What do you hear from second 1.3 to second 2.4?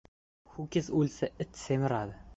it semiradi.